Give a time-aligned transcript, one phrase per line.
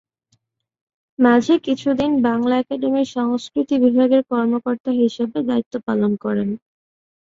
[1.19, 6.49] মাঝে কিছুদিন বাংলা একাডেমির সংস্কৃতি বিভাগের কর্মকর্তা হিসেবে দায়িত্ব পালন করেন।